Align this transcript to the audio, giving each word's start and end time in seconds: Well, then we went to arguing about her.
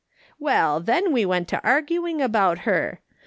Well, 0.39 0.79
then 0.79 1.13
we 1.13 1.27
went 1.27 1.47
to 1.49 1.63
arguing 1.63 2.23
about 2.23 2.57
her. 2.65 3.01